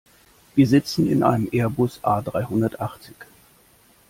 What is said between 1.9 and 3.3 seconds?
A-dreihundertachtzig.